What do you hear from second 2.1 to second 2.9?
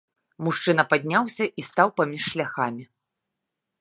шляхамі.